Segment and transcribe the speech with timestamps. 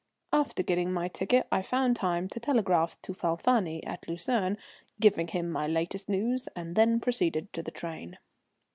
[0.33, 4.57] After getting my ticket I found time to telegraph to Falfani at Lucerne,
[4.99, 8.17] giving him my latest news, and then proceeded to the train.